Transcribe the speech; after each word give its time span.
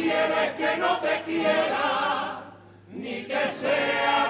quieres 0.00 0.52
que 0.56 0.76
no 0.78 1.00
te 1.00 1.22
quiera, 1.24 2.42
ni 2.92 3.24
que 3.24 3.48
sea 3.60 4.29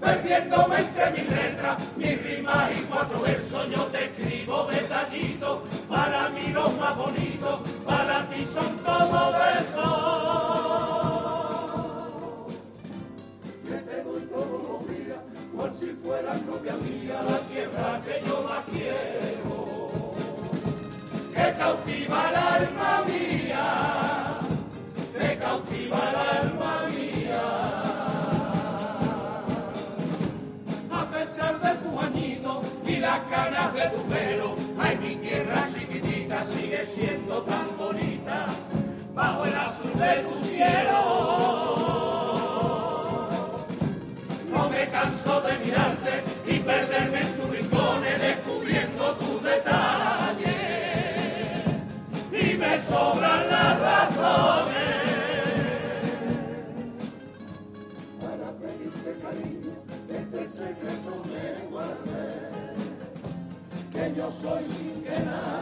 perdiéndome 0.00 0.78
entre 0.78 1.10
mis 1.10 1.30
letras, 1.30 1.76
mis 1.96 2.22
rimas 2.22 2.70
y 2.76 2.82
cuatro 2.82 3.20
versos, 3.20 3.70
yo 3.70 3.84
te 3.84 4.04
escribo 4.04 4.64
detallitos, 4.64 5.60
para 5.88 6.28
mí 6.30 6.52
los 6.52 6.78
más 6.78 6.96
bonitos, 6.96 7.60
para 7.84 8.26
ti 8.28 8.44
son 8.44 8.78
como 8.78 9.32
besos. 9.32 10.38
Que 13.64 13.74
te 13.74 14.02
doy 14.02 14.22
todos 14.22 14.62
los 14.68 14.88
días, 14.88 15.18
cual 15.54 15.72
si 15.72 15.86
fuera 16.02 16.32
propia 16.34 16.74
mía, 16.76 17.20
la 17.28 17.38
tierra 17.38 18.00
que 18.04 18.22
yo 18.26 18.42
más 18.42 18.64
quiero, 18.70 20.14
que 21.34 21.58
cautiva 21.58 22.28
el 22.30 22.36
alma 22.36 23.04
mía, 23.06 24.38
que 25.18 25.38
cautiva 25.38 25.98
el 26.10 26.16
alma 26.16 26.57
y 32.98 33.00
las 33.00 33.20
canas 33.30 33.72
de 33.74 33.88
tu 33.90 34.02
pelo. 34.12 34.56
Ay, 34.78 34.98
mi 34.98 35.14
tierra 35.16 35.66
chiquitita 35.72 36.44
sigue 36.44 36.84
siendo 36.86 37.42
tan 37.42 37.66
bonita. 37.78 38.37
dois 64.48 64.62
se. 64.62 65.57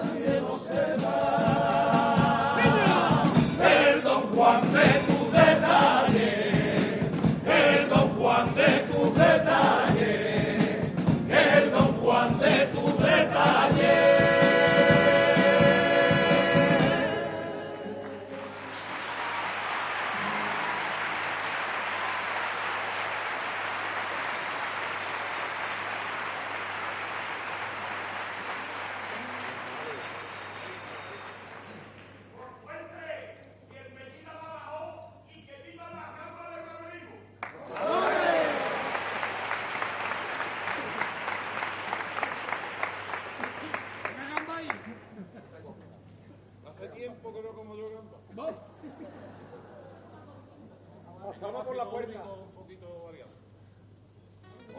Estamos 51.37 51.67
por 51.67 51.77
la 51.77 51.85
puerta. 51.85 52.23
Un 52.23 52.51
poquito 52.53 53.03
variado. 53.05 53.31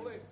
Bueno. 0.01 0.23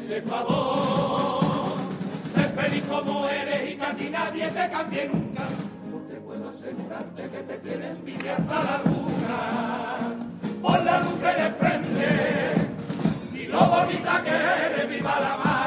ese 0.00 0.22
favor. 0.22 1.76
Sé 2.24 2.42
feliz 2.58 2.82
como 2.88 3.28
eres 3.28 3.70
y 3.70 3.76
que 3.76 3.84
a 3.84 3.94
ti 3.94 4.08
nadie 4.10 4.48
te 4.48 4.70
cambie 4.70 5.10
nunca, 5.12 5.44
porque 5.90 6.14
puedo 6.26 6.48
asegurarte 6.48 7.22
que 7.22 7.42
te 7.42 7.58
quiere 7.60 7.88
envidiar 7.88 8.40
hasta 8.40 8.64
la 8.64 8.82
luna. 8.84 9.40
Por 10.62 10.82
la 10.84 11.00
luz 11.00 11.14
que 11.22 11.42
desprende 11.42 12.10
y 13.34 13.46
lo 13.46 13.60
bonita 13.66 14.22
que 14.24 14.30
eres, 14.30 14.88
viva 14.88 15.20
la 15.20 15.36
mar. 15.36 15.59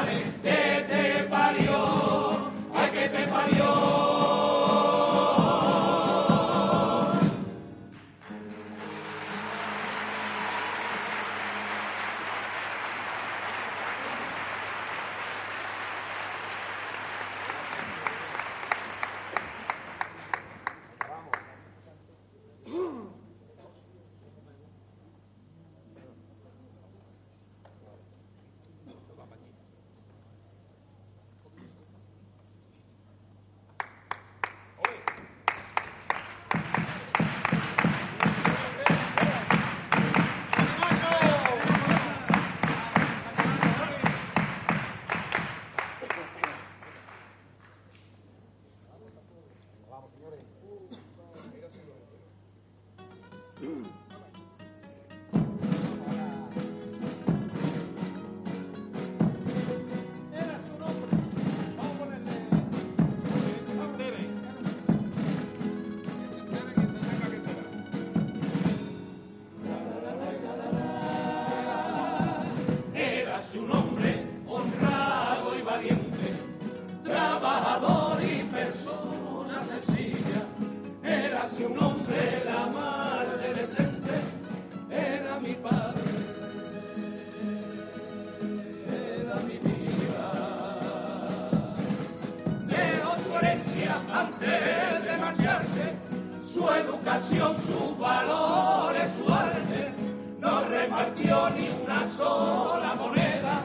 Una 101.94 102.08
sola 102.08 102.94
moneda, 102.96 103.62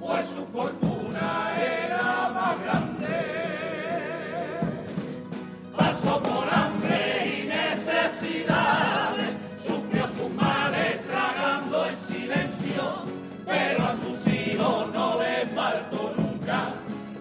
pues 0.00 0.26
su 0.28 0.44
fortuna 0.46 1.52
era 1.56 2.30
más 2.30 2.64
grande. 2.64 3.06
Pasó 5.76 6.20
por 6.20 6.52
hambre 6.52 7.42
y 7.42 7.46
necesidades, 7.46 9.30
sufrió 9.58 10.06
sus 10.08 10.30
males 10.34 11.00
tragando 11.06 11.86
el 11.86 11.96
silencio, 11.96 12.82
pero 13.46 13.84
a 13.84 13.94
sus 13.96 14.26
hijos 14.26 14.92
no 14.92 15.18
le 15.20 15.46
faltó 15.46 16.12
nunca 16.16 16.72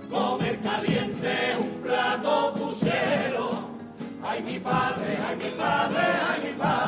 comer 0.09 0.59
caliente 0.61 1.57
un 1.59 1.81
plato 1.83 2.53
pusero. 2.55 3.69
Ay 4.23 4.41
mi 4.43 4.59
padre, 4.59 5.17
ay 5.27 5.35
mi 5.35 5.49
padre, 5.57 6.01
ay 6.27 6.41
mi 6.43 6.53
padre, 6.57 6.78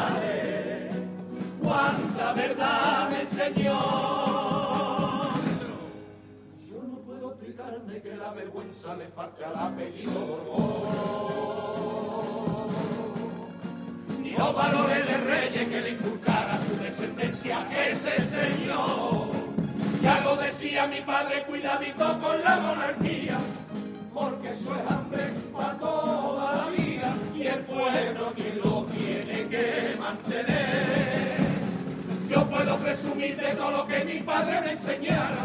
enseñó. 3.47 3.79
Yo 6.69 6.81
no 6.87 6.97
puedo 7.05 7.31
explicarme 7.31 8.01
que 8.01 8.15
la 8.15 8.31
vergüenza 8.33 8.95
le 8.95 9.07
falte 9.07 9.45
al 9.45 9.55
apellido 9.55 10.11
Borbón. 10.11 11.11
Ni 14.21 14.31
los 14.31 14.55
valores 14.55 15.05
de 15.07 15.17
reyes 15.17 15.67
que 15.67 15.81
le 15.81 15.89
inculcara 15.91 16.59
su 16.65 16.75
descendencia 16.77 17.67
ese 17.87 18.21
señor. 18.21 19.31
Ya 20.01 20.21
lo 20.21 20.35
decía 20.35 20.87
mi 20.87 21.01
padre, 21.01 21.43
cuidadito 21.43 22.19
con 22.19 22.41
la 22.43 22.57
monarquía, 22.59 23.37
porque 24.13 24.51
eso 24.51 24.75
es 24.75 24.91
hambre 24.91 25.29
para 25.53 25.77
toda 25.77 26.55
la 26.55 26.69
vida 26.71 27.13
y 27.35 27.45
el 27.45 27.59
pueblo 27.65 28.33
quien 28.35 28.59
lo 28.63 28.85
tiene 28.85 29.47
que 29.47 29.95
mantener. 29.99 31.10
Puedo 32.51 32.77
presumir 32.79 33.37
de 33.37 33.55
todo 33.55 33.71
lo 33.71 33.87
que 33.87 34.03
mi 34.03 34.19
padre 34.19 34.59
me 34.59 34.71
enseñara. 34.73 35.37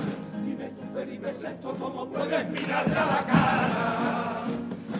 Dime 0.45 0.71
tú, 0.71 0.83
Felipe 0.93 1.31
VI, 1.31 1.79
cómo 1.79 2.05
puedes 2.07 2.51
mirarle 2.51 2.97
a 2.97 3.07
la 3.07 3.25
cara 3.25 4.43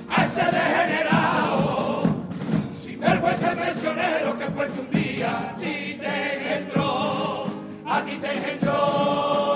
a 0.09 0.25
ese 0.25 0.45
degenerado, 0.45 2.05
sin 2.81 3.01
vergüenza 3.01 3.55
traicionero 3.57 4.39
que 4.39 4.47
fue 4.47 4.67
que 4.69 4.81
un 4.81 4.91
día 4.93 5.51
a 5.51 5.55
ti 5.57 5.99
te 6.01 6.55
engendró, 6.55 7.47
a 7.85 8.03
ti 8.05 8.17
te 8.19 8.33
engendró. 8.33 9.56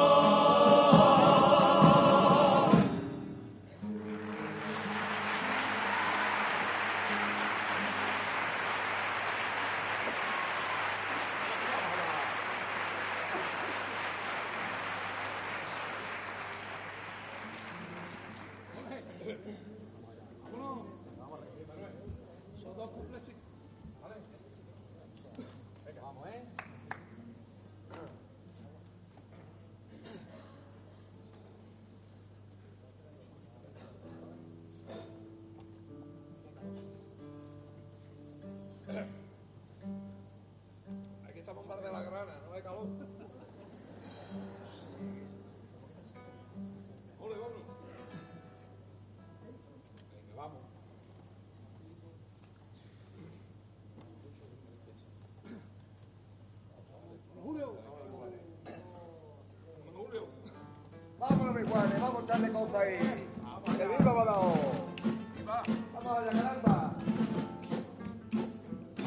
De 42.60 42.64
calor. 42.64 42.86
Ole, 47.20 47.34
vámonos. 47.38 47.62
Venga, 50.26 50.42
vamos. 50.42 50.58
Julio. 57.42 57.72
Julio. 59.96 60.26
Vámonos, 61.18 61.54
mi 61.54 61.68
Juanes, 61.68 62.00
vamos 62.00 62.22
a 62.22 62.24
echarle 62.24 62.52
cosas 62.52 62.74
ahí. 62.74 63.28
Que 63.76 63.86
viva 63.86 64.12
Badajoz. 64.12 64.58
Viva. 65.36 65.62
Vamos 65.94 66.18
allá, 66.18 66.30
caramba. 66.30 66.94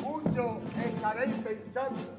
Mucho 0.01 0.59
estaréis 0.75 1.35
pensando. 1.35 2.12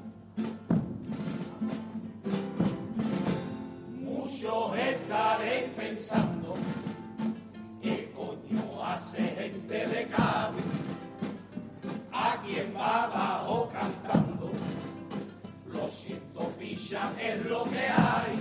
Es 16.93 17.45
lo 17.45 17.63
que 17.63 17.79
hay. 17.79 18.39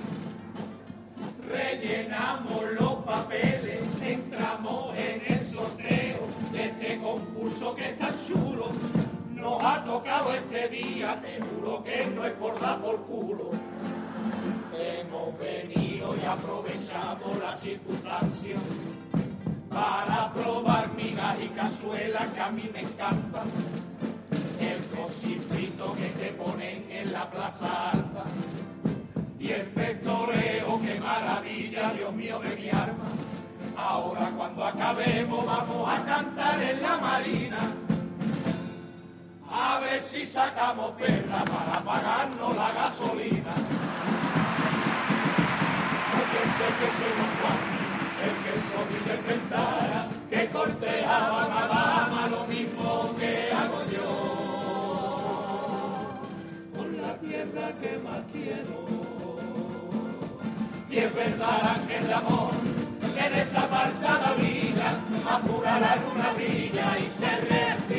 Rellenamos 1.49 2.63
los 2.79 2.95
papeles, 3.05 3.81
entramos 4.03 4.95
en 4.97 5.35
el 5.35 5.47
sorteo 5.47 6.29
de 6.53 6.65
este 6.67 6.99
concurso 7.01 7.75
que 7.75 7.89
está 7.89 8.09
chulo. 8.27 8.67
Nos 9.31 9.63
ha 9.65 9.83
tocado 9.85 10.35
este 10.35 10.69
día, 10.69 11.21
te 11.23 11.41
juro 11.41 11.83
que 11.85 12.07
no 12.15 12.25
es 12.27 12.33
por 12.33 12.61
dar 12.61 12.81
por 12.81 13.01
culo. 13.05 13.51
Hemos 14.77 15.39
venido 15.39 16.15
y 16.15 16.27
aprovechamos 16.27 17.39
la 17.41 17.57
circunstancia 17.57 18.57
para 19.71 20.33
probar 20.35 20.93
migas 20.95 21.37
y 21.43 21.49
cazuelas 21.49 22.29
que 22.29 22.41
a 22.41 22.51
mí 22.51 22.71
me 22.73 22.81
encantan. 22.81 23.49
Dios 31.97 32.13
mío 32.13 32.39
de 32.41 32.57
mi 32.57 32.69
arma. 32.71 33.05
Ahora 33.77 34.31
cuando 34.37 34.65
acabemos 34.65 35.45
vamos 35.47 35.89
a 35.89 36.05
cantar 36.05 36.63
en 36.63 36.83
la 36.83 36.99
marina. 36.99 37.59
A 39.51 39.79
ver 39.81 40.03
si 40.03 40.25
sacamos 40.25 40.93
perla 40.93 41.45
para 41.45 41.85
pagarnos 41.85 42.57
la 42.57 42.73
gasolina. 42.73 43.55
Porque 46.11 46.41
sé 46.57 46.67
que 46.79 46.89
soy 46.99 47.13
Don 47.19 47.33
Juan, 47.39 47.61
el 48.25 48.35
que 48.45 48.55
soy 48.69 48.95
del 49.07 49.21
Pentara, 49.21 50.01
que 50.31 50.41
cortejaba 50.51 51.43
a 51.45 51.69
dama 51.69 52.23
lo 52.29 52.43
mismo 52.47 53.15
que 53.19 53.33
hago 53.53 53.81
yo. 53.93 54.11
Con 56.77 56.89
la 57.01 57.13
tierra 57.19 57.67
que 57.81 57.99
más 57.99 58.21
quiero. 58.33 59.04
Y 60.95 60.99
es 60.99 61.13
verdad 61.13 61.77
que 61.89 61.97
el 61.97 62.13
amor 62.13 62.53
en 63.17 63.35
esta 63.35 63.63
apartada 63.63 64.35
vida 64.35 65.01
apura 65.29 65.81
la 65.81 65.97
luna 65.97 66.33
brilla 66.37 66.97
y 67.01 67.11
se 67.11 67.37
respira 67.37 67.94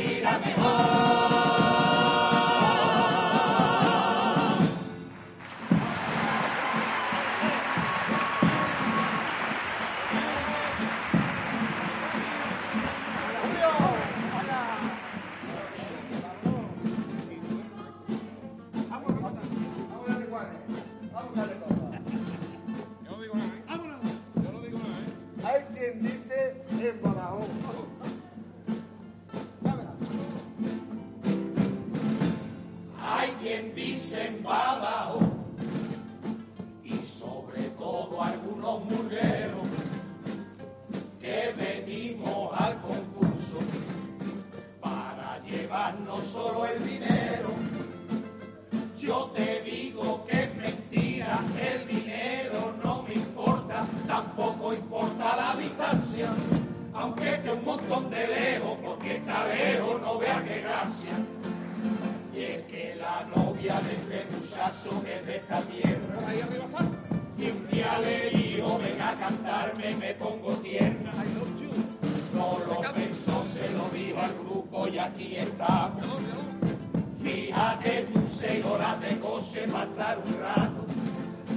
estar 79.65 80.17
un 80.19 80.39
rato. 80.39 80.86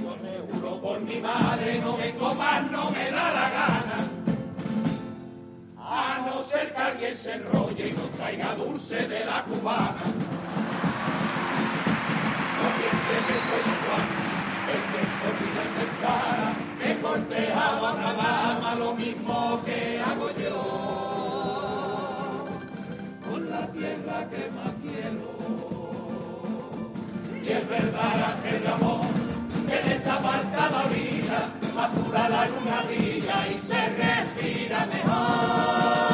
Yo 0.03 0.13
te 0.15 0.39
juro 0.51 0.81
por 0.81 0.99
mi 1.01 1.19
madre, 1.19 1.79
no 1.79 1.97
vengo 1.97 2.33
más, 2.35 2.71
no 2.71 2.91
me 2.91 3.11
da 3.11 3.31
la 3.31 3.49
gana. 3.49 3.97
A 5.77 6.25
no 6.25 6.41
ser 6.43 6.73
que 6.73 6.81
alguien 6.81 7.17
se 7.17 7.33
enrolle 7.33 7.89
y 7.89 7.93
nos 7.93 8.11
traiga 8.11 8.55
dulce 8.55 9.07
de 9.07 9.25
la 9.25 9.43
cubana. 9.43 10.03
No 12.57 12.67
piense 12.77 13.15
que 13.27 13.35
soy 13.47 13.63
Juan, 13.83 14.07
el 14.73 14.81
que 14.91 15.01
en 15.29 15.69
mi 15.75 15.85
cara, 16.01 16.49
que 16.81 16.89
cortejaba 17.01 17.89
a 17.89 17.93
una 17.93 18.13
dama 18.13 18.75
lo 18.75 18.93
mismo 18.95 19.61
que 19.65 19.99
hago 19.99 20.29
yo. 20.37 20.59
Con 23.29 23.49
la 23.49 23.67
tierra 23.67 24.27
que 24.29 24.51
más 24.51 24.78
la 32.29 32.45
luna 32.45 32.83
brilla 32.87 33.47
y 33.47 33.57
se 33.57 33.89
respira 33.89 34.85
mejor. 34.85 36.08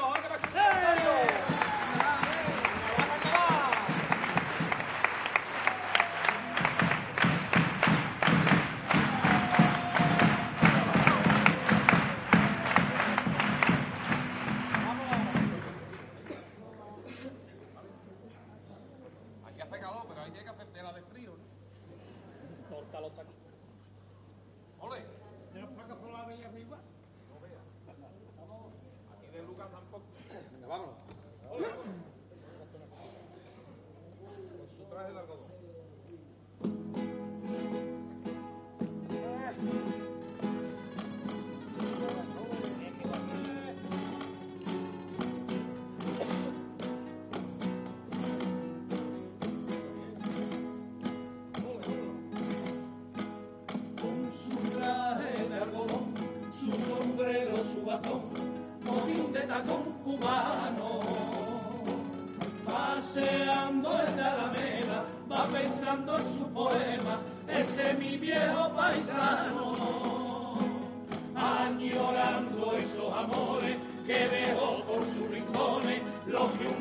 Vamos 0.00 0.16
a 0.16 1.61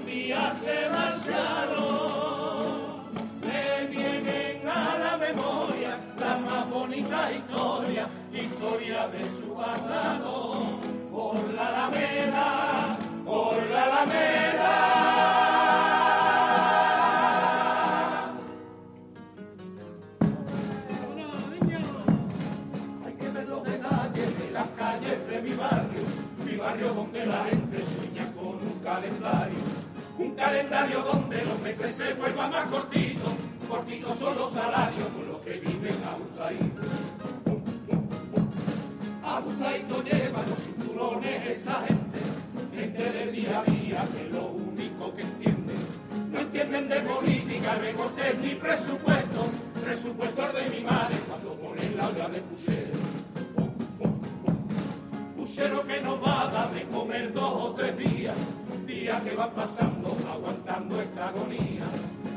los 0.08 0.60
que 0.60 0.80
esa 41.51 41.84
gente, 41.86 42.20
gente 42.74 43.12
del 43.12 43.31
día 43.34 43.60
a 43.60 43.63
día 43.63 44.08
que 44.15 44.29
lo 44.31 44.48
único 44.48 45.13
que 45.13 45.22
entiende. 45.22 45.74
No 46.31 46.39
entienden 46.39 46.88
de 46.88 47.01
política, 47.01 47.75
recortes 47.75 48.39
ni 48.39 48.55
presupuesto, 48.55 49.41
presupuesto 49.84 50.48
el 50.48 50.53
de 50.55 50.77
mi 50.77 50.84
madre 50.86 51.15
cuando 51.27 51.55
ponen 51.55 51.98
la 51.98 52.08
olla 52.08 52.29
de 52.29 52.41
puchero. 52.41 53.00
Puchero 55.36 55.86
que 55.86 56.01
nos 56.01 56.24
va 56.24 56.41
a 56.41 56.51
dar 56.51 56.74
de 56.74 56.84
comer 56.84 57.34
dos 57.34 57.53
o 57.53 57.74
tres 57.74 57.98
días, 57.98 58.36
días 58.88 59.22
que 59.22 59.36
van 59.36 59.51
pasando 59.51 60.17
aguantando 60.31 61.01
esta 61.01 61.27
agonía. 61.27 61.84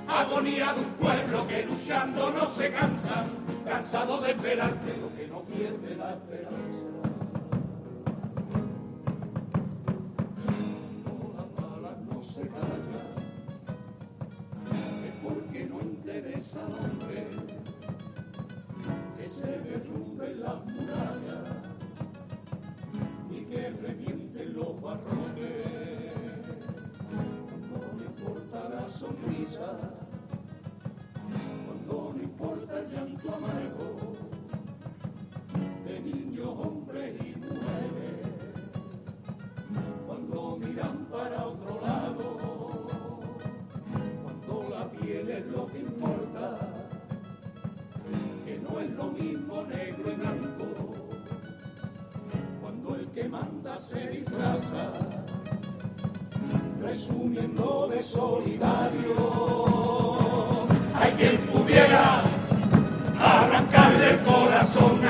Agonía 0.08 0.74
de 0.74 0.80
un 0.80 0.92
pueblo 0.94 1.46
que 1.46 1.62
luchando 1.62 2.30
no 2.32 2.46
se 2.48 2.70
cansa, 2.72 3.24
cansado 3.64 4.20
de 4.20 4.32
esperar, 4.32 4.74
pero 4.84 5.14
que 5.16 5.28
no 5.28 5.40
pierde 5.42 5.94
la 5.96 6.10
esperanza. 6.10 6.83
Que 19.16 19.26
se 19.26 19.46
derrumben 19.46 20.40
las 20.40 20.64
murallas 20.66 21.13
presumiendo 56.84 57.88
de 57.90 58.02
solidario. 58.02 59.14
Hay 60.94 61.12
quien 61.12 61.38
pudiera 61.38 62.22
arrancarle 63.18 64.10
el 64.10 64.18
corazón 64.20 65.03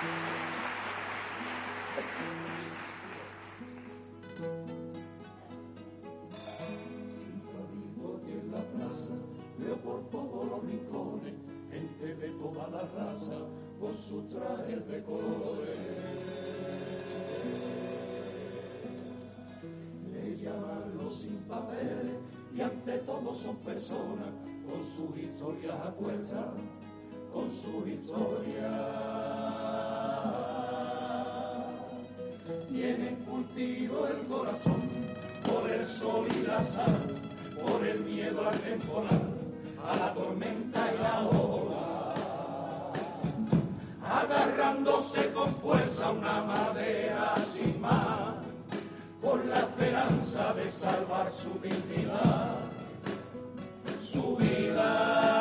Sin 0.00 0.08
cabido 7.44 8.08
que 8.24 8.32
en 8.32 8.50
la 8.50 8.62
plaza 8.62 9.12
veo 9.58 9.76
por 9.76 10.08
todos 10.08 10.48
los 10.48 10.64
rincones 10.64 11.34
gente 11.70 12.14
de 12.14 12.28
toda 12.30 12.68
la 12.68 12.80
raza 12.96 13.34
con 13.78 13.98
sus 13.98 14.26
trajes 14.30 14.88
de 14.88 15.02
colores. 15.02 15.76
Le 20.14 20.36
llaman 20.38 20.96
los 20.96 21.14
sin 21.20 21.36
papeles 21.40 22.16
y 22.56 22.62
ante 22.62 22.98
todos 23.00 23.36
son 23.36 23.56
personas 23.56 24.32
con 24.64 24.82
sus 24.82 25.14
historias 25.18 25.74
a 25.74 25.90
cuenta 25.90 26.54
con 27.32 27.50
su 27.50 27.82
victoria. 27.82 28.70
Tienen 32.68 33.16
cultivo 33.26 34.06
el 34.06 34.26
corazón 34.26 34.82
por 35.46 35.70
el 35.70 35.86
sol 35.86 36.26
y 36.36 36.46
la 36.46 36.62
sal, 36.64 37.00
por 37.62 37.86
el 37.86 38.00
miedo 38.00 38.48
al 38.48 38.58
temporal, 38.58 39.30
a 39.86 39.96
la 39.96 40.14
tormenta 40.14 40.92
y 40.94 41.02
la 41.02 41.28
ola. 41.28 42.92
Agarrándose 44.02 45.32
con 45.32 45.54
fuerza 45.54 46.10
una 46.10 46.42
madera 46.42 47.34
sin 47.52 47.80
más, 47.80 48.34
con 49.22 49.48
la 49.48 49.60
esperanza 49.60 50.52
de 50.54 50.70
salvar 50.70 51.30
su 51.30 51.50
dignidad, 51.60 52.58
su 54.00 54.36
vida. 54.36 55.39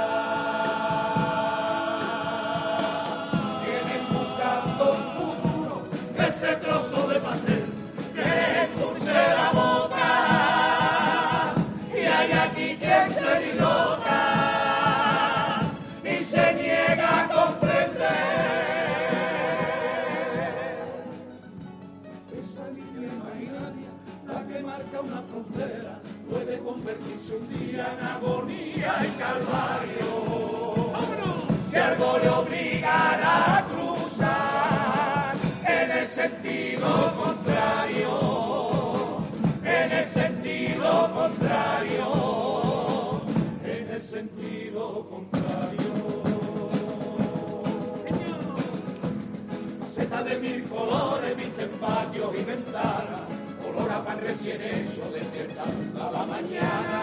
de 50.30 50.40
mil 50.40 50.64
colores, 50.70 51.36
visten 51.36 51.70
patios 51.80 52.36
y 52.40 52.44
ventanas, 52.44 53.22
olor 53.68 53.92
a 53.92 54.06
pan 54.06 54.20
recién 54.22 54.62
hecho, 54.62 55.10
despierta 55.12 55.64
la 55.96 56.26
mañana. 56.26 57.02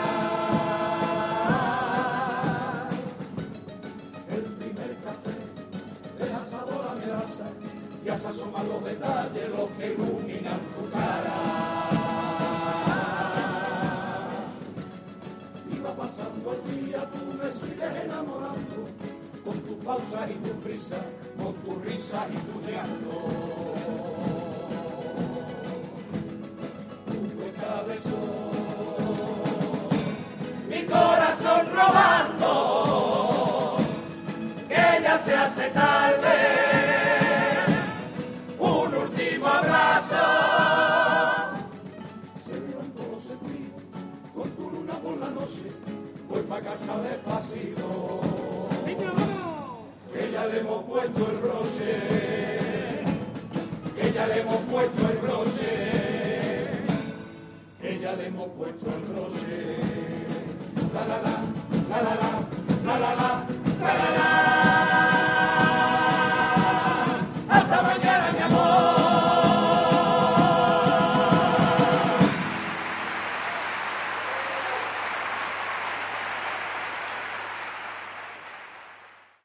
El 4.30 4.42
primer 4.42 4.96
café 5.02 5.36
de 6.18 6.30
la 6.30 6.44
sabor 6.44 6.86
a 6.88 6.94
grasa, 7.04 7.46
ya 8.04 8.16
se 8.16 8.28
asoman 8.28 8.68
los 8.68 8.84
detalles, 8.84 9.48
los 9.48 9.70
que 9.70 9.92
iluminan 9.92 10.60
tu 10.76 10.90
cara. 10.90 11.34
Iba 15.76 15.96
pasando 15.96 16.52
el 16.52 16.86
día, 16.86 17.10
tú 17.10 17.24
me 17.42 17.50
sigues 17.50 18.04
enamorando, 18.04 18.86
con 19.44 19.60
tus 19.62 19.84
pausas 19.84 20.30
y 20.30 20.34
tus 20.34 20.64
prisas, 20.64 21.02
sale 22.06 22.38
huyendo. 22.54 23.35